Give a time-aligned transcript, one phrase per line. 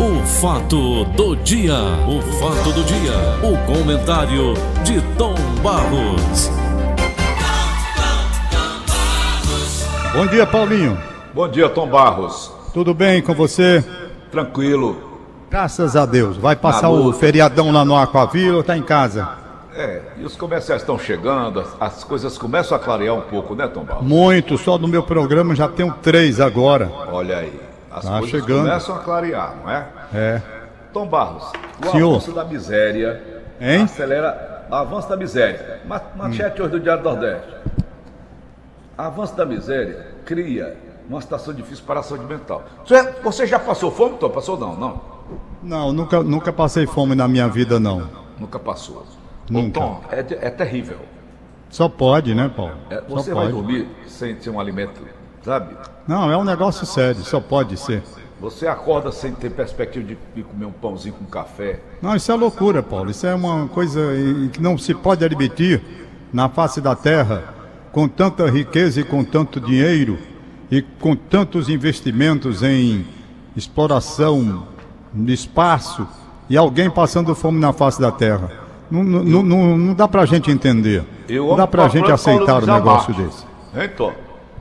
[0.00, 1.74] O fato do dia,
[2.08, 3.12] o fato do dia,
[3.42, 6.50] o comentário de Tom Barros.
[10.14, 10.96] Bom dia, Paulinho.
[11.34, 12.50] Bom dia, Tom Barros.
[12.72, 13.84] Tudo bem com você?
[14.30, 14.96] Tranquilo.
[15.50, 16.38] Graças a Deus.
[16.38, 19.28] Vai passar o feriadão lá no Aquavila ou tá em casa?
[19.74, 23.68] É, e os comerciais estão chegando, as, as coisas começam a clarear um pouco, né,
[23.68, 24.06] Tom Barros?
[24.06, 26.90] Muito, só no meu programa já tenho três agora.
[27.12, 28.66] Olha aí, as Tá coisas chegando.
[28.66, 29.86] começam a clarear, não é?
[30.14, 30.42] É.
[30.92, 31.50] Tom Barros,
[31.84, 32.10] o Senhor.
[32.10, 33.22] avanço da miséria
[33.60, 33.82] Hein?
[33.82, 35.80] acelera o avanço da miséria.
[35.86, 37.54] Ma- Manchete hoje do Diário do Nordeste.
[38.96, 40.76] Avanço da miséria cria
[41.08, 42.62] uma situação difícil para a saúde mental.
[43.22, 44.28] Você, já passou fome, Tom?
[44.30, 44.76] Passou não?
[44.76, 45.00] Não,
[45.62, 48.08] Não, nunca, nunca passei fome na minha vida, não.
[48.38, 49.04] nunca passou.
[49.48, 49.80] Nunca.
[49.80, 50.98] Tom, é, é terrível.
[51.70, 52.74] Só pode, né, Paulo?
[52.90, 53.56] É, Só você vai pode.
[53.56, 55.00] dormir sem ter um alimento,
[55.42, 55.76] sabe?
[56.06, 58.02] Não, é um negócio sério, só pode ser.
[58.40, 61.80] Você acorda sem ter perspectiva de, de comer um pãozinho com café.
[62.00, 63.10] Não, isso é loucura, Paulo.
[63.10, 64.00] Isso é uma coisa
[64.50, 65.82] que não se pode admitir
[66.32, 67.54] na face da terra,
[67.92, 70.18] com tanta riqueza e com tanto dinheiro
[70.70, 73.04] e com tantos investimentos em
[73.54, 74.66] exploração
[75.12, 76.06] de espaço
[76.48, 78.50] e alguém passando fome na face da terra.
[78.90, 81.04] Não, não, não, não, dá pra gente entender.
[81.28, 83.44] Não dá pra gente aceitar um negócio desse.
[83.96, 84.12] Tom?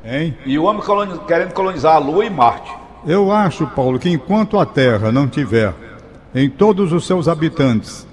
[0.04, 0.36] Hein?
[0.46, 0.82] E o homem
[1.28, 2.72] querendo colonizar a Lua e Marte.
[3.06, 5.74] Eu acho, Paulo, que enquanto a Terra não tiver
[6.34, 8.08] em todos os seus habitantes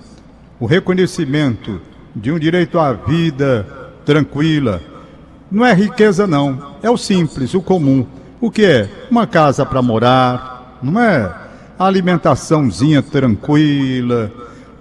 [0.59, 1.81] o reconhecimento
[2.15, 3.67] de um direito à vida
[4.05, 4.81] tranquila,
[5.51, 8.07] não é riqueza não, é o simples, o comum.
[8.41, 8.89] O que é?
[9.11, 11.33] Uma casa para morar, não é?
[11.79, 14.31] A alimentaçãozinha tranquila,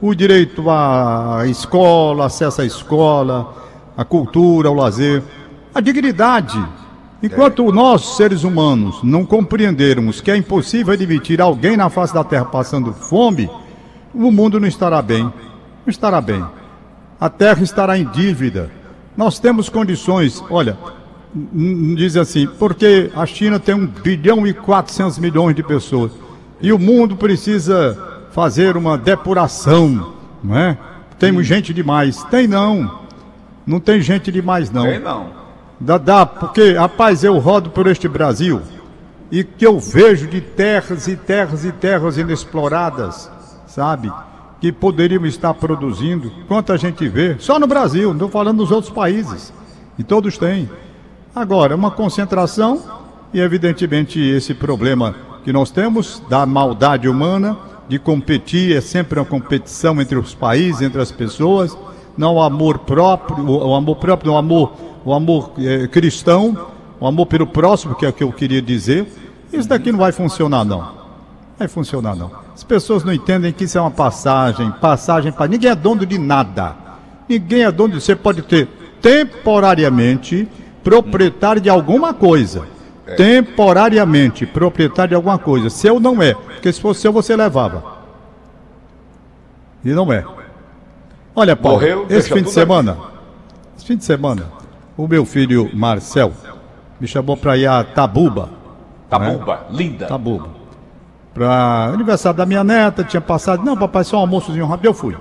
[0.02, 3.54] o direito à escola, acesso à escola,
[3.98, 5.22] à cultura, ao lazer,
[5.74, 6.64] a dignidade.
[7.24, 12.46] Enquanto nós, seres humanos, não compreendermos que é impossível admitir alguém na face da Terra
[12.46, 13.50] passando fome,
[14.14, 15.24] o mundo não estará bem.
[15.24, 15.34] Não
[15.88, 16.44] estará bem.
[17.20, 18.70] A Terra estará em dívida.
[19.16, 20.78] Nós temos condições, olha,
[21.96, 26.12] diz assim, porque a China tem 1 bilhão e 400 milhões de pessoas
[26.62, 30.78] e o mundo precisa fazer uma depuração, não é?
[31.20, 32.24] Temos gente demais.
[32.26, 33.02] Tem não.
[33.66, 34.84] Não tem gente demais não.
[34.84, 35.45] Tem não.
[35.80, 38.62] Dá, porque, rapaz, eu rodo por este Brasil
[39.32, 43.30] e que eu vejo de terras e terras e terras inexploradas,
[43.68, 44.12] sabe?
[44.62, 46.32] Que poderiam estar produzindo.
[46.48, 49.52] Quanta gente vê, só no Brasil, não estou falando dos outros países.
[49.98, 50.70] E todos têm.
[51.36, 52.82] Agora, uma concentração
[53.34, 57.58] e, evidentemente, esse problema que nós temos da maldade humana,
[57.88, 61.78] de competir, é sempre uma competição entre os países, entre as pessoas,
[62.18, 64.74] não o amor próprio, o, amor próprio, o amor,
[65.06, 66.68] o amor eh, cristão,
[67.00, 69.08] o amor pelo próximo, que é o que eu queria dizer.
[69.54, 71.06] Isso daqui não vai funcionar, não.
[71.58, 72.32] Vai funcionar, não.
[72.54, 75.48] As pessoas não entendem que isso é uma passagem, passagem para.
[75.48, 76.76] Ninguém é dono de nada.
[77.30, 78.02] Ninguém é dono de.
[78.02, 78.68] Você pode ter
[79.02, 80.48] temporariamente
[80.84, 82.68] proprietário de alguma coisa.
[83.16, 85.70] Temporariamente proprietário de alguma coisa.
[85.70, 86.34] Seu não é.
[86.34, 87.84] Porque se fosse seu, você levava.
[89.84, 90.26] E não é.
[91.36, 92.98] Olha, Paulo, Morreu, esse fim de semana,
[93.78, 94.46] esse fim de semana,
[94.98, 96.32] o meu filho Marcel
[97.00, 98.50] me chamou para ir a Tabuba.
[99.10, 100.08] Tabuba, linda.
[100.08, 100.50] Tabuba.
[101.34, 103.64] Para aniversário da minha neta, tinha passado.
[103.64, 104.86] Não, papai, só um almoçozinho rápido.
[104.86, 105.18] Eu fui.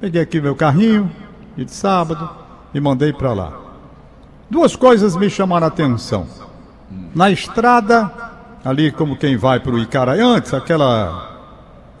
[0.00, 1.10] Peguei aqui meu carrinho,
[1.56, 2.28] de sábado,
[2.72, 3.52] e mandei para lá.
[4.48, 6.26] Duas coisas me chamaram a atenção.
[7.14, 8.10] Na estrada,
[8.64, 11.30] ali como quem vai para o Icaraí, antes, aquela.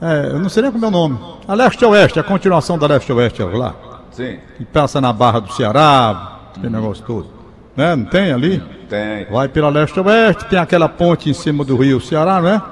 [0.00, 1.18] É, eu não sei nem como é o nome.
[1.46, 3.74] A leste-oeste, a continuação da leste-oeste lá.
[4.10, 7.28] Sim, Que passa na Barra do Ceará, aquele negócio todo.
[7.76, 7.96] Né?
[7.96, 8.62] Não tem ali?
[8.88, 9.24] tem.
[9.30, 12.62] Vai pela leste-oeste, tem aquela ponte em cima do rio Ceará, não é?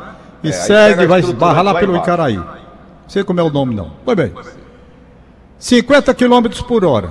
[0.42, 1.96] E aí segue, vai esbarrar lá pelo.
[1.96, 2.36] Icaraí.
[2.36, 2.46] Não
[3.08, 3.90] sei como é o nome, não.
[4.04, 4.32] Pois bem.
[5.58, 7.10] 50 km por hora.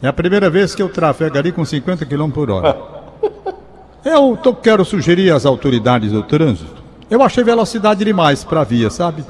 [0.00, 2.76] É a primeira vez que eu trafego ali com 50 km por hora.
[4.04, 6.82] Eu tô- quero sugerir às autoridades do trânsito.
[7.10, 9.24] Eu achei velocidade demais para a via, sabe?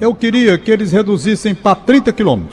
[0.00, 2.44] Eu queria que eles reduzissem para 30 km.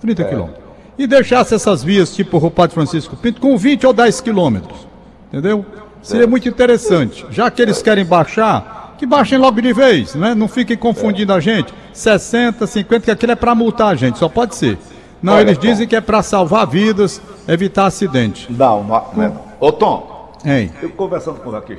[0.00, 0.48] 30 km.
[0.98, 4.86] E deixasse essas vias tipo Rua Padre Francisco Pinto com 20 ou 10 quilômetros.
[5.28, 5.64] Entendeu?
[6.02, 7.26] Seria muito interessante.
[7.30, 10.34] Já que eles querem baixar, que baixem logo de vez, né?
[10.34, 11.72] Não fiquem confundindo a gente.
[11.92, 14.78] 60, 50, que aquilo é para multar a gente, só pode ser.
[15.22, 15.66] Não, Olha, eles Tom.
[15.66, 18.46] dizem que é para salvar vidas, evitar acidente.
[18.50, 19.40] Não, não, não é não.
[19.60, 20.72] Ô, Tom, Hein?
[20.80, 21.76] eu conversando com o Raquel,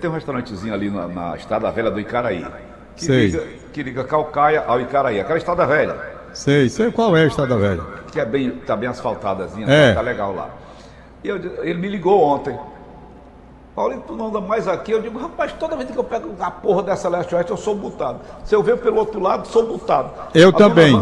[0.00, 2.44] tem um restaurantezinho ali na, na Estrada Velha do Icaraí.
[2.94, 3.26] Que Sei.
[3.26, 5.18] liga, que liga Calcaia ao Icaraí.
[5.18, 5.96] Aquela Estrada Velha,
[6.34, 7.82] Sei, sei qual é a Estrada Velha.
[8.10, 9.94] que é bem, tá bem asfaltadazinha, É.
[9.94, 10.50] tá legal lá.
[11.24, 12.58] E eu- ele me ligou ontem.
[13.74, 14.92] Paulinho, tu não anda mais aqui.
[14.92, 18.20] Eu digo, rapaz, toda vez que eu pego a porra dessa leste-oeste, eu sou multado.
[18.44, 20.10] Se eu ver pelo outro lado, sou multado.
[20.34, 20.92] Eu a também.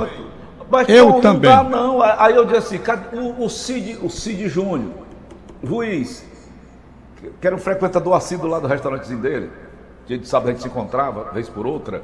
[0.70, 1.50] Mas eu Tom, também.
[1.50, 2.00] Não dá, não.
[2.02, 4.92] Aí eu disse assim, cadê o, o Cid, o Cid Júnior,
[5.64, 6.24] juiz,
[7.40, 9.50] que era um frequentador assíduo lá do restaurantezinho dele.
[10.06, 12.02] Dia de sábado a gente se encontrava, vez por outra.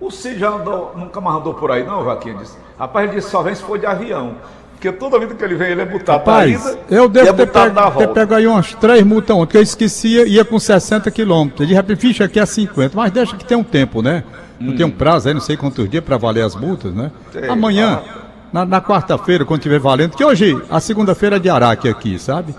[0.00, 2.36] O Cid já andou, nunca mais andou por aí, não, Joaquim?
[2.36, 2.56] Disse.
[2.78, 4.34] Rapaz, ele disse só vem se for de avião.
[4.72, 7.46] Porque toda vida que ele vem, ele é multado Rapaz, ida, eu devo é ter,
[7.46, 11.68] pego, ter pego aí umas três multas ontem, que eu esquecia, ia com 60 quilômetros.
[11.68, 14.24] De repente, ficha aqui a 50, mas deixa que tem um tempo, né?
[14.58, 14.76] Não hum.
[14.76, 17.12] tem um prazo aí, não sei quantos dias para valer as multas, né?
[17.32, 18.22] Sei, Amanhã, ah.
[18.52, 22.52] na, na quarta-feira, quando tiver valendo, que hoje, a segunda-feira é de Araque aqui, sabe?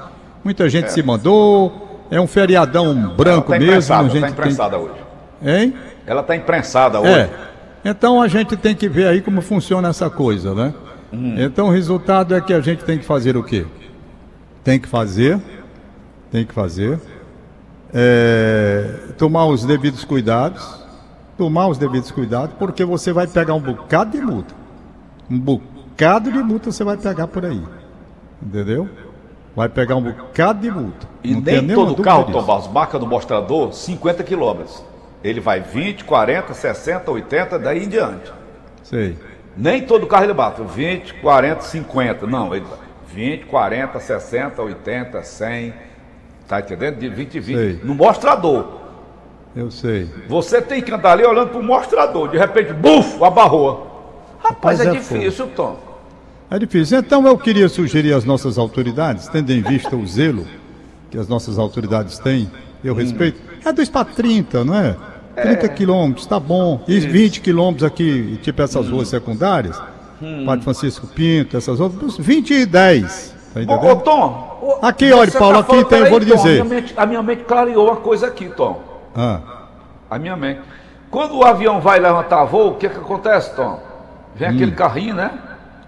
[0.46, 0.90] Muita gente é.
[0.90, 3.80] se mandou, é um feriadão branco tá mesmo.
[3.80, 4.86] Está imprensada tem...
[4.86, 4.96] hoje.
[5.46, 5.74] Hein?
[6.06, 7.02] Ela está imprensada é.
[7.02, 7.12] hoje.
[7.12, 7.54] É.
[7.86, 10.74] Então a gente tem que ver aí como funciona essa coisa, né?
[11.12, 11.36] Hum.
[11.38, 13.66] Então o resultado é que a gente tem que fazer o quê?
[14.64, 15.40] Tem que fazer,
[16.32, 17.00] tem que fazer,
[17.94, 20.84] é, tomar os devidos cuidados,
[21.38, 24.56] tomar os devidos cuidados, porque você vai pegar um bocado de multa.
[25.30, 27.62] Um bocado de multa você vai pegar por aí.
[28.42, 28.90] Entendeu?
[29.56, 31.08] Vai pegar um bocado de multa.
[31.24, 34.84] E Não nem todo carro, Tom Barros, marca no mostrador 50 quilômetros.
[35.24, 38.32] Ele vai 20, 40, 60, 80, daí em diante.
[38.84, 39.18] Sei.
[39.56, 42.28] Nem todo carro ele bate, 20, 40, 50.
[42.28, 42.66] Não, ele
[43.08, 45.74] 20, 40, 60, 80, 100.
[46.48, 46.98] Tá entendendo?
[46.98, 47.56] De 20 e 20.
[47.56, 47.80] Sei.
[47.84, 48.82] No mostrador.
[49.56, 50.10] Eu sei.
[50.28, 52.30] Você tem que andar ali olhando pro mostrador.
[52.30, 53.92] De repente, buf, abarrou.
[54.40, 55.80] Rapaz, Rapaz é, é difícil, Tom.
[56.50, 57.00] É difícil.
[57.00, 60.46] Então eu queria sugerir às nossas autoridades, tendo em vista o zelo
[61.14, 62.50] que as nossas autoridades têm,
[62.84, 62.98] eu hum.
[62.98, 64.98] respeito, é 2 para 30, não é?
[65.36, 65.70] 30 é.
[65.70, 66.82] quilômetros, tá bom.
[66.88, 67.10] E Isso.
[67.10, 68.96] 20 quilômetros aqui, tipo essas hum.
[68.96, 69.82] ruas secundárias,
[70.22, 70.46] hum.
[70.46, 73.36] Padre Francisco Pinto, essas outras, 20 e 10.
[73.54, 73.74] Tá?
[73.74, 76.62] Ô, ô Tom, ô, aqui, olha, Paulo, tá aqui tem, eu vou lhe dizer.
[76.62, 78.82] A minha, mente, a minha mente clareou uma coisa aqui, Tom.
[79.16, 79.40] Ah.
[80.10, 80.62] A minha mente.
[81.10, 83.80] Quando o avião vai levantar voo, o que que acontece, Tom?
[84.36, 84.56] Vem hum.
[84.56, 85.32] aquele carrinho, né?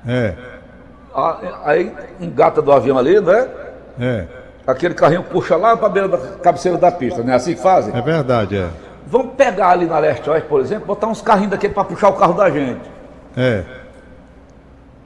[0.07, 0.35] É.
[1.63, 3.47] Aí engata do avião ali, né?
[3.99, 4.25] É.
[4.67, 7.61] Aquele carrinho puxa lá para a beira da cabeceira da pista, não é assim que
[7.61, 7.95] fazem?
[7.95, 8.69] É verdade, é.
[9.07, 12.13] Vamos pegar ali na Leste Oeste, por exemplo, botar uns carrinhos daquele para puxar o
[12.13, 12.81] carro da gente.
[13.37, 13.63] É.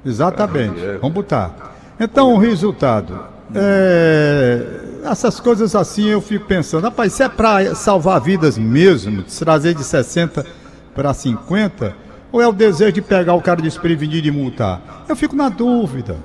[0.06, 0.84] Exatamente.
[0.84, 0.98] É.
[0.98, 1.74] Vamos botar.
[2.00, 3.20] Então, o resultado.
[3.54, 4.64] É,
[5.04, 9.84] essas coisas assim eu fico pensando, rapaz, se é para salvar vidas mesmo, trazer de
[9.84, 10.46] 60
[10.94, 11.96] para 50,
[12.32, 15.04] ou é o desejo de pegar o cara desprevenido e multar?
[15.10, 16.16] Eu fico na dúvida.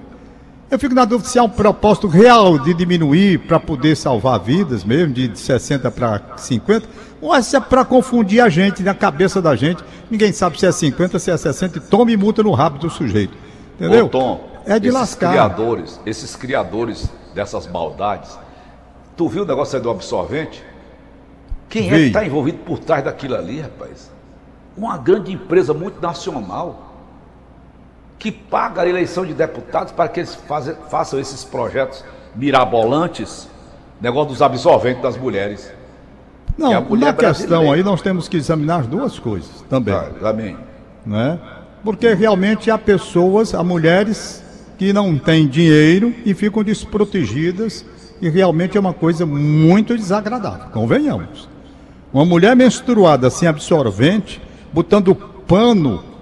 [0.74, 4.82] Eu fico na dúvida se há um propósito real de diminuir para poder salvar vidas
[4.82, 6.88] mesmo, de 60 para 50,
[7.20, 9.84] ou se é para confundir a gente, na cabeça da gente.
[10.10, 13.38] Ninguém sabe se é 50, se é 60 e tome multa no rabo do sujeito.
[13.76, 14.06] Entendeu?
[14.06, 15.30] Ô, Tom, é de esses lascar.
[15.30, 18.36] Criadores, esses criadores dessas maldades,
[19.16, 20.60] tu viu o negócio aí do absorvente?
[21.68, 21.94] Quem Vi.
[21.94, 24.10] é que está envolvido por trás daquilo ali, rapaz?
[24.76, 26.93] Uma grande empresa multinacional
[28.24, 30.34] que paga a eleição de deputados para que eles
[30.88, 32.02] façam esses projetos
[32.34, 33.46] mirabolantes,
[34.00, 35.70] negócio dos absorventes das mulheres.
[36.56, 39.92] Não, na questão aí nós temos que examinar as duas coisas também.
[39.92, 40.56] Ah, também.
[41.04, 41.38] Né?
[41.84, 44.42] Porque realmente há pessoas, há mulheres
[44.78, 47.84] que não têm dinheiro e ficam desprotegidas
[48.22, 51.46] e realmente é uma coisa muito desagradável, convenhamos.
[52.10, 54.40] Uma mulher menstruada sem absorvente,
[54.72, 56.13] botando pano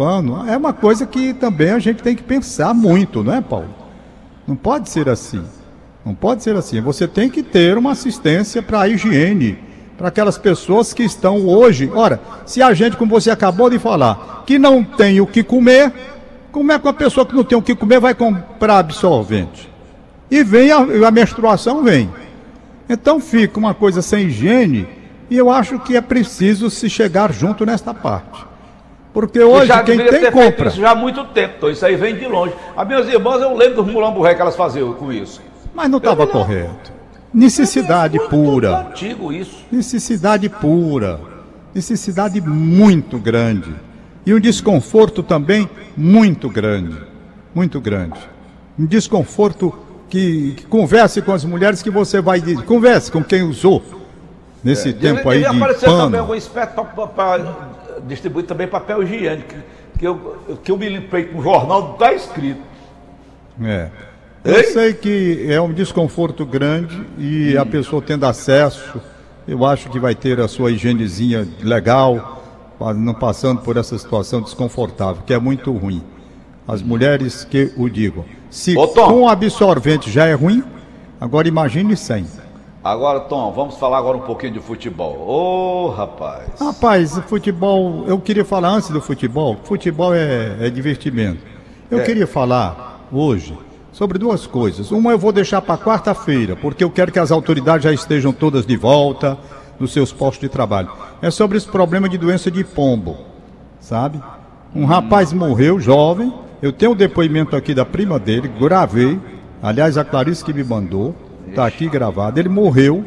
[0.00, 3.68] pano, é uma coisa que também a gente tem que pensar muito, não é, Paulo?
[4.46, 5.42] Não pode ser assim.
[6.02, 6.80] Não pode ser assim.
[6.80, 9.58] Você tem que ter uma assistência para a higiene,
[9.98, 11.92] para aquelas pessoas que estão hoje.
[11.94, 15.92] Ora, se a gente, como você acabou de falar, que não tem o que comer,
[16.50, 19.70] como é que uma pessoa que não tem o que comer vai comprar absorvente?
[20.30, 22.10] E vem a, a menstruação vem.
[22.88, 24.88] Então fica uma coisa sem higiene
[25.28, 28.48] e eu acho que é preciso se chegar junto nesta parte.
[29.12, 30.68] Porque hoje já quem tem compra.
[30.68, 32.54] Isso já há muito tempo, então isso aí vem de longe.
[32.76, 35.40] As minhas irmãs, eu lembro dos mulamburré que elas faziam com isso.
[35.74, 36.92] Mas não estava correto.
[37.32, 38.80] Necessidade é pura.
[38.80, 39.64] antigo isso.
[39.70, 41.20] Necessidade pura.
[41.74, 43.72] Necessidade muito grande.
[44.26, 46.96] E um desconforto também muito grande.
[47.54, 48.18] Muito grande.
[48.78, 49.72] Um desconforto
[50.08, 52.64] que, que converse com as mulheres que você vai dizer.
[52.64, 53.82] Converse com quem usou
[54.62, 55.98] nesse é, tempo aí deve de pano.
[55.98, 57.38] também algum esperto para
[58.06, 59.54] distribuir também papel higiênico,
[59.98, 62.60] que eu, que eu me limpei com o jornal, está escrito.
[63.62, 63.88] É.
[64.42, 64.64] Eu Ei?
[64.64, 67.60] sei que é um desconforto grande e hum.
[67.60, 69.00] a pessoa tendo acesso,
[69.46, 72.42] eu acho que vai ter a sua higienezinha legal,
[72.96, 76.02] não passando por essa situação desconfortável, que é muito ruim.
[76.66, 78.24] As mulheres que o digam.
[78.48, 80.62] Se Ô, com absorvente já é ruim,
[81.20, 82.24] agora imagine sem.
[82.82, 85.14] Agora, Tom, vamos falar agora um pouquinho de futebol.
[85.18, 86.58] Ô, oh, rapaz.
[86.58, 89.58] Rapaz, futebol, eu queria falar antes do futebol.
[89.64, 91.40] Futebol é, é divertimento.
[91.90, 92.04] Eu é.
[92.04, 93.56] queria falar hoje
[93.92, 94.90] sobre duas coisas.
[94.90, 98.64] Uma eu vou deixar para quarta-feira, porque eu quero que as autoridades já estejam todas
[98.64, 99.36] de volta
[99.78, 100.90] nos seus postos de trabalho.
[101.20, 103.18] É sobre esse problema de doença de pombo,
[103.78, 104.18] sabe?
[104.74, 106.32] Um rapaz morreu, jovem.
[106.62, 109.20] Eu tenho o um depoimento aqui da prima dele, gravei.
[109.62, 111.14] Aliás, a Clarice que me mandou.
[111.48, 112.38] Está aqui gravado.
[112.38, 113.04] Ele morreu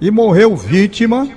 [0.00, 1.28] e morreu vítima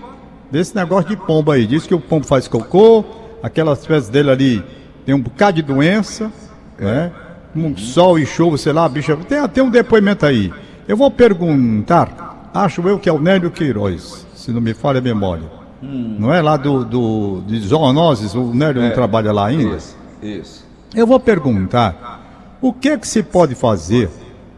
[0.52, 1.66] desse negócio de pombo aí.
[1.66, 3.04] Diz que o pombo faz cocô,
[3.42, 4.64] aquelas fezes dele ali
[5.06, 6.32] tem um bocado de doença,
[6.80, 7.12] né?
[7.56, 9.16] Um sol e chuva, sei lá, bicho.
[9.30, 10.52] Tem até um depoimento aí.
[10.88, 15.02] Eu vou perguntar, acho eu que é o Nélio Queiroz, se não me falha a
[15.02, 15.46] memória.
[15.82, 16.18] Hum.
[16.20, 19.78] Não é lá do, do de zoonoses, o Nélio é, não trabalha lá ainda?
[19.78, 20.66] Isso, isso.
[20.94, 24.10] Eu vou perguntar, o que é que se pode fazer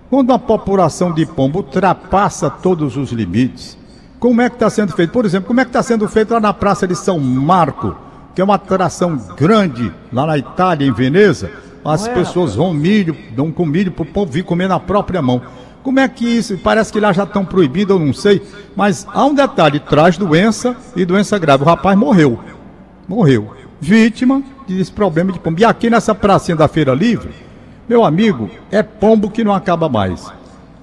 [0.10, 3.78] quando a população de pombo ultrapassa todos os limites,
[4.20, 5.12] como é que está sendo feito?
[5.12, 7.96] Por exemplo, como é que está sendo feito lá na Praça de São Marco,
[8.34, 11.52] que é uma atração grande lá na Itália, em Veneza?
[11.86, 15.42] As pessoas vão milho, dão com milho para o povo vir comer na própria mão.
[15.84, 16.58] Como é que isso?
[16.58, 18.42] Parece que lá já estão proibidos, eu não sei.
[18.76, 21.64] Mas há um detalhe: traz doença e doença grave.
[21.64, 22.40] O rapaz morreu.
[23.08, 23.54] Morreu.
[23.80, 25.62] Vítima desse problema de pombo.
[25.62, 27.30] E aqui nessa pracinha da Feira Livre,
[27.88, 30.32] meu amigo, é pombo que não acaba mais.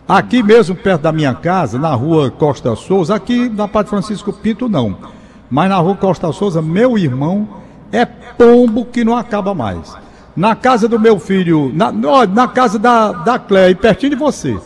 [0.08, 4.68] Aqui mesmo, perto da minha casa, na rua Costa Souza, aqui na Padre Francisco Pinto,
[4.68, 4.96] não.
[5.50, 7.46] Mas na rua Costa Souza, meu irmão,
[7.92, 9.94] é pombo que não acaba mais.
[10.34, 14.58] Na casa do meu filho, na, na casa da, da Cléia, pertinho de você.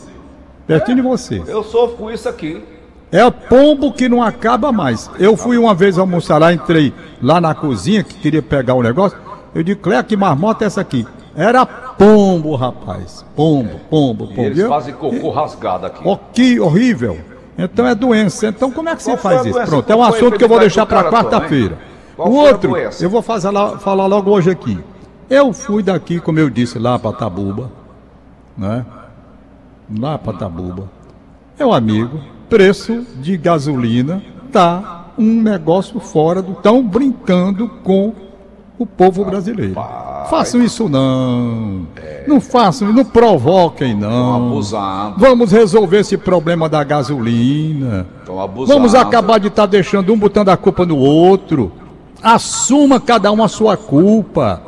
[0.65, 1.43] Pertinho de você.
[1.45, 2.63] Eu sofro com isso aqui.
[3.11, 5.09] É pombo que não acaba mais.
[5.19, 8.83] Eu fui uma vez almoçar lá, entrei lá na cozinha, que queria pegar o um
[8.83, 9.17] negócio.
[9.53, 11.05] Eu digo, Cléia, que marmota é essa aqui?
[11.39, 13.25] Era pombo, rapaz.
[13.33, 14.41] Pombo, pombo, pombo.
[14.41, 16.01] E eles fazem cocô rasgado aqui.
[16.03, 17.17] Oh, que horrível.
[17.57, 18.47] Então é doença.
[18.47, 19.61] Então como é que você faz isso?
[19.61, 21.77] Pronto, é um assunto que eu vou deixar para quarta-feira.
[22.17, 24.77] O outro, eu vou fazer lá, falar logo hoje aqui.
[25.29, 27.71] Eu fui daqui, como eu disse, lá para Tabuba,
[28.57, 28.85] né?
[29.97, 30.89] Lá para Tabuba.
[31.57, 32.19] Meu amigo,
[32.49, 36.51] preço de gasolina tá um negócio fora do.
[36.51, 38.13] Estão brincando com
[38.79, 39.75] o povo brasileiro.
[40.29, 41.85] Façam isso não.
[41.97, 42.23] É.
[42.25, 44.61] Não façam, não provoquem não.
[45.17, 48.07] Vamos resolver esse problema da gasolina.
[48.65, 51.73] Vamos acabar de estar tá deixando um botando a culpa no outro.
[52.23, 54.61] Assuma cada um a sua culpa.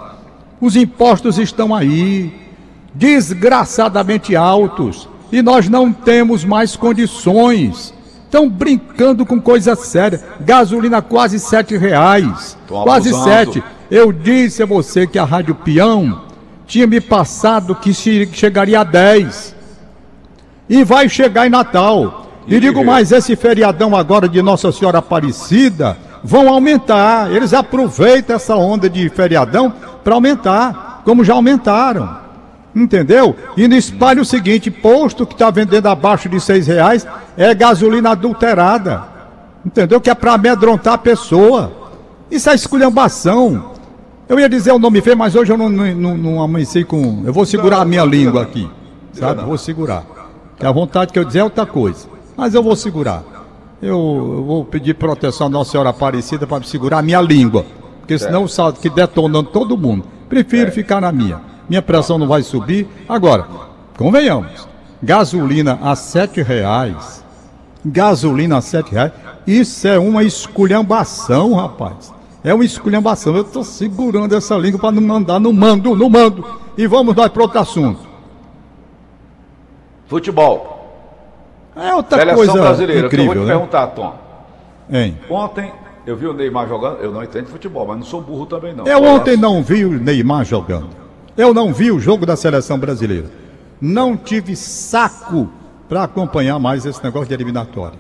[0.60, 2.32] Os impostos estão aí,
[2.94, 7.94] desgraçadamente altos, e nós não temos mais condições.
[8.26, 10.22] Estão brincando com coisa séria.
[10.40, 12.58] Gasolina quase sete reais.
[12.68, 13.62] Quase sete.
[13.92, 16.22] Eu disse a você que a Rádio Peão
[16.66, 19.54] tinha me passado que chegaria a 10.
[20.70, 22.26] E vai chegar em Natal.
[22.48, 27.30] E digo mais, esse feriadão agora de Nossa Senhora Aparecida vão aumentar.
[27.34, 32.18] Eles aproveitam essa onda de feriadão para aumentar, como já aumentaram.
[32.74, 33.36] Entendeu?
[33.58, 37.06] E no espalho o seguinte, posto que está vendendo abaixo de seis reais
[37.36, 39.04] é gasolina adulterada.
[39.66, 40.00] Entendeu?
[40.00, 41.74] Que é para amedrontar a pessoa.
[42.32, 43.71] Isso é esculhambação.
[44.32, 47.22] Eu ia dizer o nome feio, mas hoje eu não, não, não amanheci com.
[47.26, 48.66] Eu vou segurar a minha língua aqui.
[49.12, 49.44] Sabe?
[49.44, 50.06] Vou segurar.
[50.58, 52.08] Que a vontade que eu dizer é outra coisa.
[52.38, 53.26] Mas eu vou segurar.
[53.82, 53.90] Eu,
[54.38, 57.66] eu vou pedir proteção à Nossa Senhora Aparecida para segurar a minha língua.
[58.00, 60.06] Porque senão salto que detonando todo mundo.
[60.30, 61.42] Prefiro ficar na minha.
[61.68, 62.88] Minha pressão não vai subir.
[63.10, 63.46] Agora,
[63.98, 64.66] convenhamos.
[65.04, 67.22] Gasolina a sete reais.
[67.86, 69.12] Gasolina a sete reais.
[69.46, 72.21] Isso é uma esculhambação, rapaz.
[72.44, 73.36] É uma esculhambação.
[73.36, 76.46] Eu estou segurando essa língua para não mandar no mando, no mando.
[76.78, 78.00] E vamos lá para outro assunto.
[80.08, 80.72] Futebol.
[81.76, 83.08] É outra Seleção coisa brasileira.
[83.08, 83.54] incrível, eu vou te né?
[83.54, 84.14] perguntar, Tom.
[84.92, 85.18] Hein?
[85.30, 85.72] Ontem
[86.06, 86.98] eu vi o Neymar jogando.
[86.98, 88.86] Eu não entendo futebol, mas não sou burro também não.
[88.86, 90.90] Eu ontem não vi o Neymar jogando.
[91.38, 93.30] Eu não vi o jogo da seleção brasileira.
[93.80, 95.50] Não tive saco
[95.88, 97.98] para acompanhar mais esse negócio de eliminatória.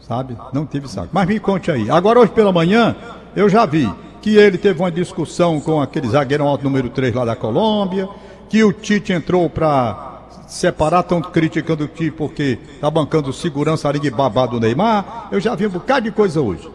[0.00, 0.36] Sabe?
[0.52, 1.08] Não tive saco.
[1.12, 1.90] Mas me conte aí.
[1.90, 2.96] Agora, hoje pela manhã,
[3.36, 3.88] eu já vi
[4.22, 8.08] que ele teve uma discussão com aquele zagueirão alto número 3 lá da Colômbia,
[8.48, 14.00] que o Tite entrou para separar, estão criticando o Tite porque tá bancando segurança ali
[14.00, 15.28] de babá do Neymar.
[15.30, 16.68] Eu já vi um bocado de coisa hoje.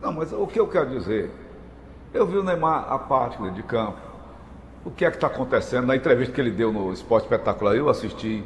[0.00, 1.30] Não, mas o que eu quero dizer,
[2.14, 3.98] eu vi o Neymar a parte de campo.
[4.84, 5.86] O que é que está acontecendo?
[5.86, 8.42] Na entrevista que ele deu no Esporte Espetacular, eu assisti,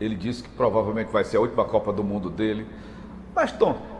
[0.00, 2.66] ele disse que provavelmente vai ser a última Copa do Mundo dele.
[3.34, 3.93] Mas, Tom,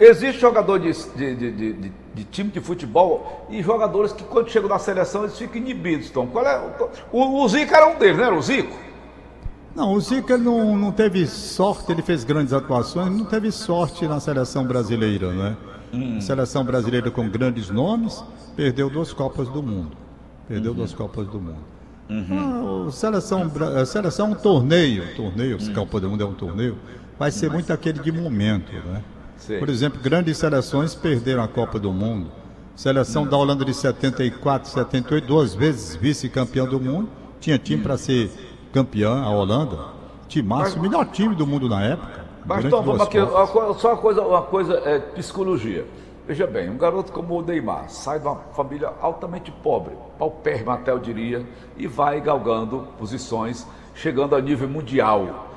[0.00, 4.78] Existe jogador de, de, de, de, time de futebol e jogadores que quando chegam na
[4.78, 6.08] seleção eles ficam inibidos.
[6.08, 6.58] Então, qual é,
[7.12, 8.74] o, o Zico era um deles, não era o Zico?
[9.76, 14.08] Não, o Zico ele não, não teve sorte, ele fez grandes atuações, não teve sorte
[14.08, 15.56] na seleção brasileira, né?
[15.92, 16.18] Hum.
[16.18, 18.24] Seleção brasileira com grandes nomes,
[18.56, 19.96] perdeu duas Copas do Mundo.
[20.48, 20.78] Perdeu uhum.
[20.78, 21.70] duas Copas do Mundo.
[22.08, 22.88] Uhum.
[22.88, 25.74] Ah, seleção, a seleção é um torneio, torneio, uhum.
[25.74, 26.76] Copa do Mundo é um torneio,
[27.18, 29.02] vai ser muito aquele de momento, né?
[29.58, 32.30] Por exemplo, grandes seleções perderam a Copa do Mundo.
[32.76, 38.30] Seleção da Holanda de 74, 78, duas vezes vice-campeão do mundo, tinha time para ser
[38.72, 39.78] campeã, a Holanda.
[40.28, 42.24] Time máximo, melhor time do mundo na época.
[42.46, 43.18] Mas então, vamos aqui,
[43.78, 45.86] só uma coisa, uma coisa é psicologia.
[46.26, 50.90] Veja bem, um garoto como o Neymar sai de uma família altamente pobre, paupérrima até
[50.92, 51.44] eu diria,
[51.76, 55.48] e vai galgando posições, chegando a nível mundial,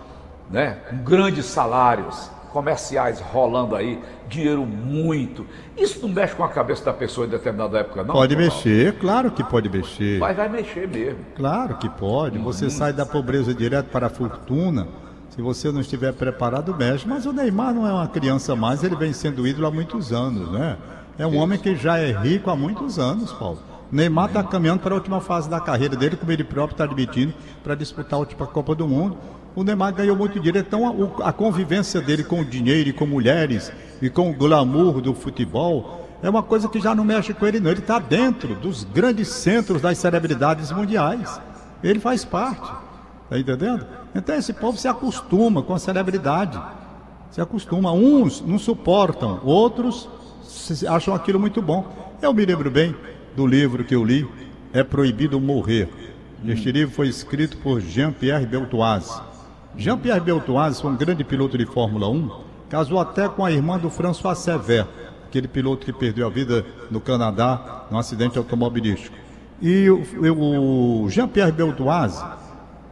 [0.49, 0.79] né?
[0.89, 5.45] com grandes salários, comerciais rolando aí, dinheiro muito.
[5.75, 8.13] Isso não mexe com a cabeça da pessoa em determinada época, não?
[8.13, 10.19] Pode mexer, claro que pode mexer.
[10.19, 11.19] Mas vai mexer mesmo.
[11.35, 12.37] Claro que pode.
[12.37, 12.69] Você hum.
[12.69, 14.87] sai da pobreza direto para a fortuna.
[15.31, 17.07] Se você não estiver preparado, mexe.
[17.07, 20.51] Mas o Neymar não é uma criança mais, ele vem sendo ídolo há muitos anos,
[20.51, 20.77] né?
[21.17, 21.39] É um Isso.
[21.39, 23.59] homem que já é rico há muitos anos, Paulo.
[23.91, 27.33] Neymar está caminhando para a última fase da carreira dele, como ele próprio está admitindo,
[27.63, 29.17] para disputar a última Copa do Mundo.
[29.55, 33.05] O Neymar ganhou muito dinheiro, então a, a convivência dele com o dinheiro e com
[33.05, 37.45] mulheres e com o glamour do futebol é uma coisa que já não mexe com
[37.45, 37.69] ele, não.
[37.69, 41.39] Ele está dentro dos grandes centros das celebridades mundiais.
[41.83, 42.71] Ele faz parte.
[43.25, 43.85] Está entendendo?
[44.15, 46.57] Então esse povo se acostuma com a celebridade.
[47.29, 47.91] Se acostuma.
[47.91, 50.07] Uns não suportam, outros
[50.87, 52.15] acham aquilo muito bom.
[52.21, 52.95] Eu me lembro bem
[53.35, 54.25] do livro que eu li,
[54.71, 55.89] É Proibido Morrer.
[56.45, 59.32] Este livro foi escrito por Jean-Pierre Beltoise.
[59.75, 62.29] Jean-Pierre Beltoise foi um grande piloto de Fórmula 1,
[62.69, 64.85] casou até com a irmã do François Sever,
[65.27, 69.15] aquele piloto que perdeu a vida no Canadá num acidente automobilístico.
[69.59, 72.23] E o, o Jean-Pierre Beltoise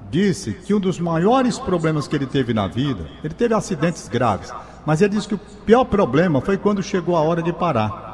[0.10, 4.52] disse que um dos maiores problemas que ele teve na vida, ele teve acidentes graves,
[4.86, 8.10] mas ele disse que o pior problema foi quando chegou a hora de parar.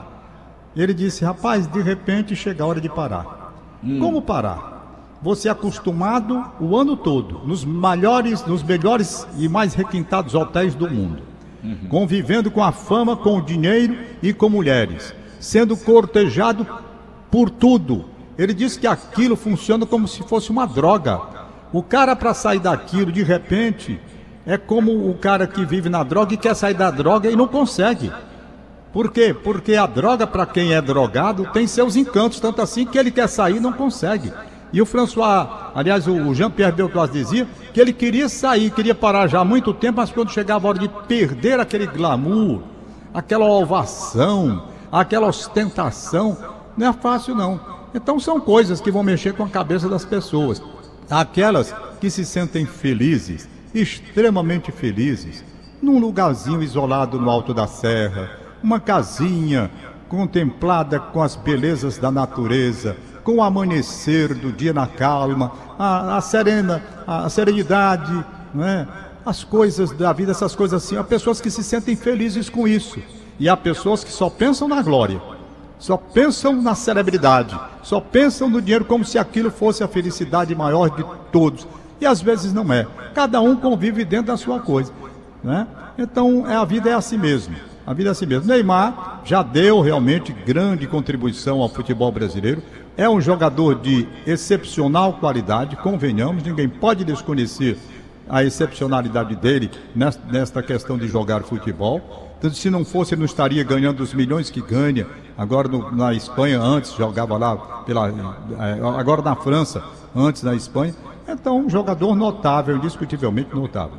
[0.76, 3.54] Ele disse, rapaz, de repente chega a hora de parar.
[3.84, 4.00] Hum.
[4.00, 4.77] Como parar?
[5.22, 10.90] Você é acostumado o ano todo nos melhores, nos melhores e mais requintados hotéis do
[10.90, 11.24] mundo,
[11.64, 11.88] uhum.
[11.90, 16.68] convivendo com a fama, com o dinheiro e com mulheres, sendo cortejado
[17.32, 18.06] por tudo.
[18.38, 21.20] Ele diz que aquilo funciona como se fosse uma droga.
[21.74, 24.00] O cara para sair daquilo de repente
[24.46, 27.48] é como o cara que vive na droga e quer sair da droga e não
[27.48, 28.12] consegue.
[28.94, 29.34] Por quê?
[29.34, 33.28] Porque a droga, para quem é drogado, tem seus encantos, tanto assim que ele quer
[33.28, 34.32] sair e não consegue.
[34.74, 39.40] E o François, aliás, o Jean-Pierre Beltoise dizia que ele queria sair, queria parar já
[39.40, 42.62] há muito tempo, mas quando chegava a hora de perder aquele glamour,
[43.14, 46.38] aquela ovação, aquela ostentação,
[46.76, 47.60] não é fácil não.
[47.94, 50.62] Então são coisas que vão mexer com a cabeça das pessoas.
[51.10, 55.44] Aquelas que se sentem felizes, extremamente felizes,
[55.82, 58.30] num lugarzinho isolado no alto da serra,
[58.62, 59.72] uma casinha
[60.10, 62.96] contemplada com as belezas da natureza,
[63.28, 68.88] com o amanhecer do dia na calma, a, a serena, a, a serenidade, não é?
[69.26, 70.96] as coisas da vida, essas coisas assim.
[70.96, 72.98] Há pessoas que se sentem felizes com isso.
[73.38, 75.22] E há pessoas que só pensam na glória,
[75.78, 80.90] só pensam na celebridade, só pensam no dinheiro como se aquilo fosse a felicidade maior
[80.90, 81.68] de todos.
[82.00, 82.88] E às vezes não é.
[83.14, 84.94] Cada um convive dentro da sua coisa.
[85.44, 85.68] Né?
[85.98, 87.58] Então é, a vida é assim mesmo.
[87.86, 88.48] A vida é assim mesmo.
[88.48, 92.64] Neymar já deu realmente grande contribuição ao futebol brasileiro.
[92.98, 97.78] É um jogador de excepcional qualidade, convenhamos, ninguém pode desconhecer
[98.28, 102.02] a excepcionalidade dele nesta questão de jogar futebol.
[102.40, 105.08] Então, se não fosse, ele não estaria ganhando os milhões que ganha.
[105.38, 107.56] Agora no, na Espanha, antes jogava lá,
[107.86, 109.84] pela, eh, agora na França,
[110.16, 110.96] antes na Espanha.
[111.28, 113.98] Então, um jogador notável, indiscutivelmente notável.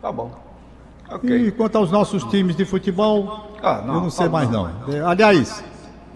[0.00, 0.30] Tá bom.
[1.10, 1.48] Okay.
[1.48, 4.68] E quanto aos nossos times de futebol, ah, não, eu não sei mais não.
[4.86, 4.94] não.
[4.94, 5.64] Eh, aliás,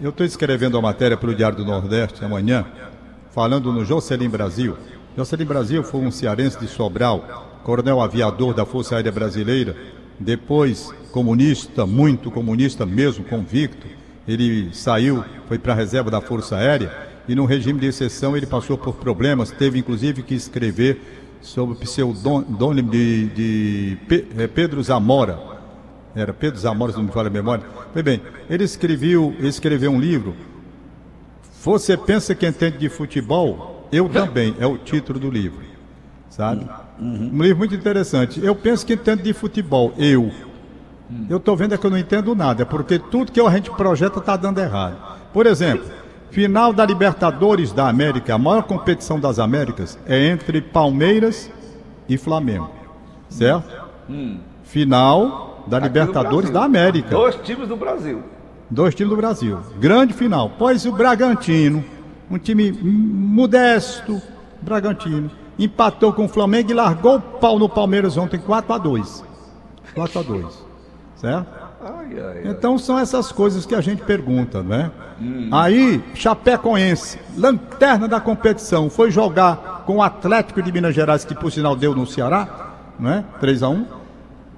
[0.01, 2.65] eu estou escrevendo a matéria para o Diário do Nordeste amanhã,
[3.29, 4.75] falando no Jocelyn Brasil.
[5.15, 9.75] Jocelyn Brasil foi um cearense de Sobral, coronel aviador da Força Aérea Brasileira,
[10.19, 13.85] depois comunista, muito comunista mesmo, convicto.
[14.27, 16.91] Ele saiu, foi para a reserva da Força Aérea
[17.27, 20.99] e no regime de exceção ele passou por problemas, teve inclusive que escrever
[21.41, 23.97] sobre o pseudônimo de, de
[24.35, 25.39] eh, Pedro Zamora,
[26.15, 27.63] era Pedro Zamora, se não me falha a memória.
[27.93, 30.35] Pois bem, ele escreveu, escreveu um livro.
[31.63, 33.87] Você pensa que entende de futebol?
[33.91, 35.61] Eu também, é o título do livro.
[36.29, 36.67] Sabe?
[36.97, 37.31] Uhum.
[37.33, 38.43] Um livro muito interessante.
[38.43, 39.93] Eu penso que entendo de futebol.
[39.97, 40.31] Eu.
[41.29, 44.19] Eu estou vendo é que eu não entendo nada, porque tudo que a gente projeta
[44.19, 44.95] está dando errado.
[45.33, 45.85] Por exemplo,
[46.29, 51.51] final da Libertadores da América, a maior competição das Américas, é entre Palmeiras
[52.07, 52.71] e Flamengo.
[53.29, 53.69] Certo?
[54.63, 56.53] Final da Libertadores Brasil.
[56.53, 57.09] da América.
[57.09, 58.21] Dois times do Brasil.
[58.69, 59.59] Dois times do Brasil.
[59.79, 60.51] Grande final.
[60.57, 61.83] Pois o Bragantino,
[62.29, 64.21] um time modesto,
[64.61, 69.23] Bragantino, empatou com o Flamengo e largou o pau no Palmeiras ontem 4 a 2
[69.93, 70.65] 4 a 2
[71.15, 71.61] Certo?
[72.45, 74.91] Então são essas coisas que a gente pergunta, né?
[75.51, 81.51] Aí, Chapecoense, lanterna da competição, foi jogar com o Atlético de Minas Gerais, que por
[81.51, 83.23] sinal deu no Ceará, né?
[83.39, 83.85] 3 a 1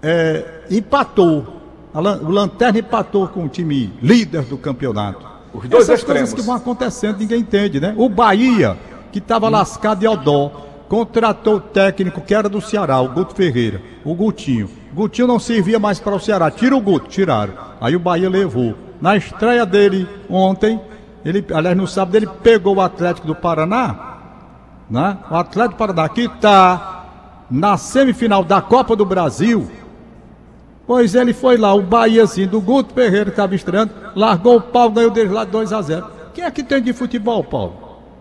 [0.04, 1.62] é, empatou.
[1.94, 5.26] O Lanterna empatou com o time líder do campeonato.
[5.54, 6.30] Os dois Essas extremos.
[6.30, 7.94] coisas que vão acontecendo, ninguém entende, né?
[7.96, 8.78] O Bahia,
[9.12, 10.50] que estava lascado em Odó,
[10.90, 14.70] contratou o técnico que era do Ceará, o Guto Ferreira, o Gutinho.
[14.94, 16.52] Gutinho não servia mais para o Ceará.
[16.52, 17.54] Tira o Guto, tiraram.
[17.80, 18.76] Aí o Bahia levou.
[19.00, 20.82] Na estreia dele ontem,
[21.24, 24.18] ele, aliás, no sábado, ele pegou o Atlético do Paraná,
[24.90, 25.18] né?
[25.30, 27.06] O Atlético do Paraná, que está
[27.52, 29.70] na semifinal da Copa do Brasil.
[30.86, 34.62] Pois ele foi lá, o Bahia, assim, do Guto Ferreira, que estava estreando, largou o
[34.62, 37.74] pau, ganhou deles lá 2 a 0 Quem é que tem de futebol, Paulo?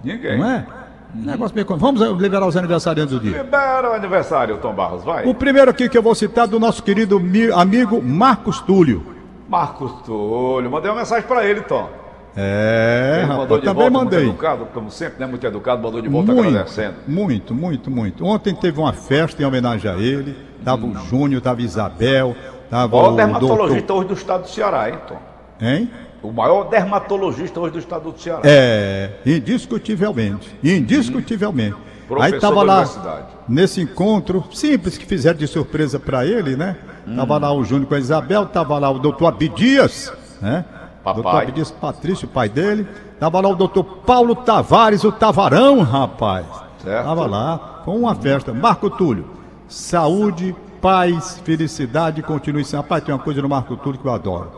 [0.04, 0.38] Ninguém.
[0.38, 0.66] Não é?
[1.14, 1.66] Negócio meio...
[1.76, 3.38] Vamos liberar os aniversariantes do dia.
[3.42, 5.26] Libera o aniversário, Tom Barros, vai.
[5.28, 9.04] O primeiro aqui que eu vou citar é do nosso querido mi- amigo Marcos Túlio.
[9.48, 10.70] Marcos Túlio.
[10.70, 11.88] Mandei uma mensagem pra ele, Tom.
[12.34, 14.18] É, rapaz, mandou de também volta, mandei.
[14.20, 15.26] muito educado, como sempre, né?
[15.26, 16.94] Muito educado, mandou de volta Muito, agradecendo.
[17.06, 18.24] muito, muito, muito.
[18.24, 20.34] Ontem teve uma festa em homenagem a ele.
[20.64, 22.34] Tava o Júnior, tava Isabel,
[22.70, 23.98] tava O o dermatologista doutor...
[23.98, 25.18] hoje do estado do Ceará, hein, Tom?
[25.60, 25.90] Hein?
[26.22, 28.40] O maior dermatologista hoje do estado do Ceará.
[28.44, 30.56] É, indiscutivelmente.
[30.62, 31.74] Indiscutivelmente.
[31.74, 36.76] Aí Professor tava da lá nesse encontro simples que fizeram de surpresa para ele, né?
[37.16, 40.64] Tava lá o Júnior com a Isabel, tava lá o doutor Abdias, né?
[41.02, 41.22] Papai.
[41.22, 42.86] Doutor Abdias Patrício, pai dele.
[43.18, 46.46] Tava lá o doutor Paulo Tavares, o Tavarão, rapaz.
[46.78, 47.04] Certo.
[47.04, 48.52] Tava lá, com uma festa.
[48.52, 49.26] Marco Túlio,
[49.68, 52.82] saúde, paz, felicidade, continue sendo.
[52.82, 54.50] Rapaz, tem uma coisa no Marco Túlio que eu adoro.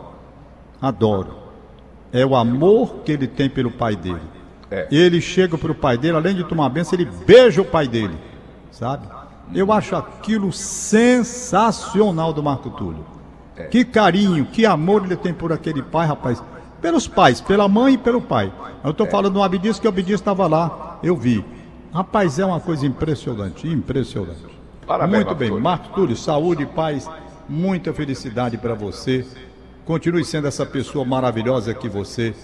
[0.81, 1.35] Adoro.
[2.11, 4.21] É o amor que ele tem pelo pai dele.
[4.71, 4.87] É.
[4.91, 8.17] Ele chega pro pai dele, além de tomar benção, ele beija o pai dele.
[8.71, 9.07] Sabe?
[9.53, 13.05] Eu acho aquilo sensacional do Marco Túlio.
[13.71, 16.43] Que carinho, que amor ele tem por aquele pai, rapaz.
[16.81, 18.51] Pelos pais, pela mãe e pelo pai.
[18.83, 21.43] Eu tô falando do Abdias, que o Abdias estava lá, eu vi.
[21.93, 24.45] Rapaz, é uma coisa impressionante, impressionante.
[24.85, 25.51] Parabéns, Muito bem.
[25.51, 27.09] Marco Túlio, saúde, paz,
[27.47, 29.25] muita felicidade para você.
[29.85, 32.35] Continue sendo essa pessoa maravilhosa que você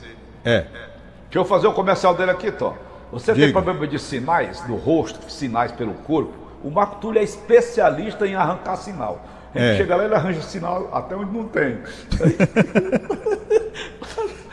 [0.44, 0.62] é.
[0.62, 2.76] Deixa eu fazer o comercial dele aqui, Tom.
[3.12, 3.62] Você tem Diga.
[3.62, 6.34] problema de sinais do rosto, sinais pelo corpo?
[6.64, 9.26] O Marco Túlio é especialista em arrancar sinal.
[9.54, 9.78] É.
[9.78, 11.78] chega lá e ele arranja sinal até onde não tem.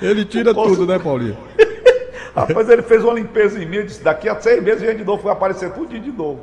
[0.01, 1.37] Ele tira Posso- tudo, né, Paulinho?
[2.35, 5.25] Rapaz, ele fez uma limpeza em mim, disse, daqui a seis meses vem de novo,
[5.25, 6.41] vai aparecer tudo de novo.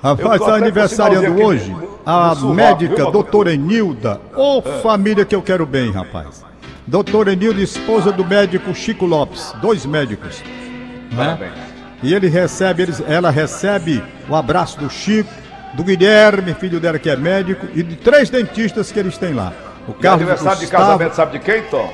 [0.00, 4.20] Rapaz, tá até com aniversariando hoje a médica viu, doutora Enilda.
[4.36, 6.44] Ô família que eu quero bem, rapaz.
[6.86, 9.52] Doutora Enilda, esposa do médico Chico Lopes.
[9.60, 10.40] Dois médicos.
[11.10, 11.16] né?
[11.16, 11.52] Parabéns.
[12.04, 15.28] E ele recebe, eles, ela recebe o abraço do Chico,
[15.74, 19.52] do Guilherme, filho dela que é médico, e de três dentistas que eles têm lá.
[19.86, 21.92] O E Carlos aniversário de Gustavo- casamento, sabe de quem, Tom?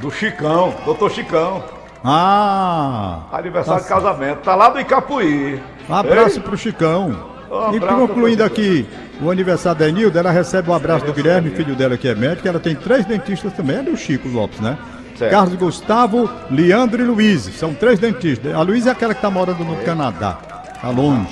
[0.00, 1.64] Do Chicão, doutor Chicão.
[2.04, 3.20] Ah!
[3.32, 4.38] Aniversário de casamento.
[4.40, 5.60] Tá lá do Icapuí.
[5.88, 7.30] Um abraço Ei, pro Chicão.
[7.50, 8.86] Um e concluindo aqui
[9.20, 12.48] o aniversário da Enilda, ela recebe o abraço do Guilherme, filho dela que é médico.
[12.48, 14.76] Ela tem três dentistas também, ela e o Chico Lopes, né?
[15.16, 15.30] Certo.
[15.30, 17.42] Carlos Gustavo, Leandro e Luiz.
[17.58, 18.54] São três dentistas.
[18.54, 20.38] A Luiz é aquela que tá morando no Canadá.
[20.80, 21.28] Tá longe,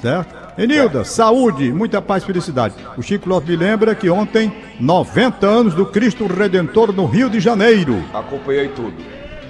[0.00, 0.45] certo?
[0.58, 2.74] Enilda, saúde, muita paz e felicidade.
[2.96, 7.40] O Chico Lopes me lembra que ontem, 90 anos do Cristo Redentor no Rio de
[7.40, 8.02] Janeiro.
[8.14, 8.94] Acompanhei tudo.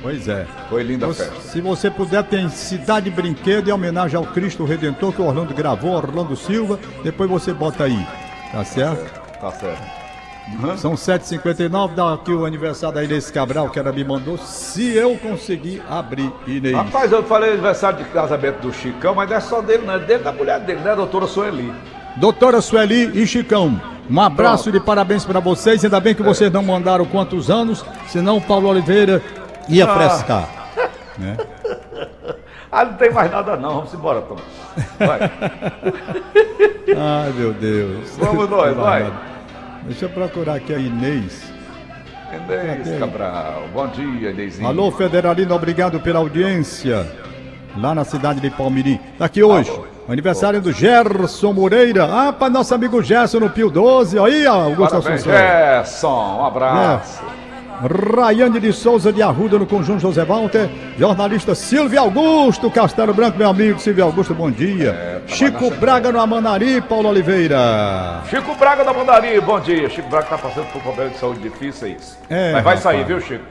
[0.03, 0.47] Pois é.
[0.69, 1.41] Foi linda a festa.
[1.41, 5.93] Se você puder, tem Cidade Brinquedo em homenagem ao Cristo Redentor que o Orlando gravou,
[5.93, 6.79] Orlando Silva.
[7.03, 8.07] Depois você bota aí.
[8.53, 9.21] Tá certo?
[9.41, 10.06] Tá certo.
[10.77, 14.39] São 7h59, dá aqui o aniversário da Inês Cabral, que ela me mandou.
[14.39, 16.75] Se eu conseguir abrir, Inês.
[16.75, 19.95] Rapaz, eu falei aniversário de casamento do Chicão, mas não é só dele, não.
[19.95, 21.73] É dele da mulher dele, né, doutora Sueli?
[22.17, 24.79] Doutora Sueli e Chicão, um abraço Pronto.
[24.79, 25.85] de parabéns para vocês.
[25.85, 29.21] Ainda bem que vocês não mandaram quantos anos, senão o Paulo Oliveira
[29.69, 29.95] ia Ah.
[29.97, 30.49] prestar.
[31.19, 31.35] Né?
[32.71, 33.77] Ah, não tem mais nada não.
[33.77, 34.37] Vamos embora, Tom.
[34.99, 35.19] Vai.
[36.95, 38.17] Ai, meu Deus.
[38.19, 39.11] Vamos nós, vai.
[39.87, 41.45] Deixa eu procurar aqui a Inês.
[42.33, 43.63] Inês Cabral.
[43.73, 44.67] Bom dia, Inêsinho.
[44.67, 47.07] Alô, Federalino, obrigado pela audiência.
[47.77, 48.99] Lá na cidade de Palmirim.
[49.19, 49.71] Tá aqui hoje,
[50.09, 52.05] o aniversário do Gerson Moreira.
[52.05, 54.19] Ah, para nosso amigo Gerson no Pio 12.
[54.19, 55.33] Aí, ó, Augusto Parabéns, Assunção.
[55.33, 56.39] Gerson.
[56.41, 57.23] Um abraço.
[57.83, 63.49] Rayane de Souza de Arruda no Conjunto José Walter, jornalista Silvio Augusto Castelo Branco, meu
[63.49, 64.91] amigo Silvio Augusto, bom dia.
[64.91, 68.23] É, Chico Braga no Amanari, Paulo Oliveira.
[68.31, 69.89] Chico Braga no Amanari, bom dia.
[69.91, 72.19] Chico Braga tá passando por problemas de saúde difíceis.
[72.31, 72.81] É, Mas vai rapaz.
[72.81, 73.45] sair, viu, Chico?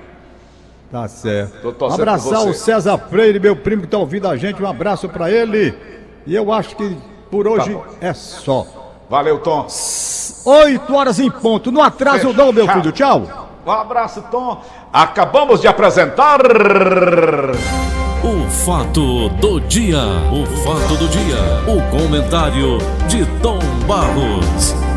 [0.91, 1.75] Tá certo.
[1.91, 5.73] Abraçar o César Freire, meu primo que tá ouvindo a gente, um abraço para ele.
[6.25, 6.97] E eu acho que
[7.29, 8.65] por hoje tá é só.
[9.09, 9.67] Valeu, Tom.
[10.45, 11.71] 8 horas em ponto.
[11.71, 12.91] No atraso não, meu filho.
[12.91, 13.44] Tchau.
[13.65, 14.61] Um abraço, Tom.
[14.93, 16.39] Acabamos de apresentar.
[18.23, 20.01] O fato do dia.
[20.31, 21.37] O fato do dia.
[21.67, 24.94] O comentário de Tom Barros.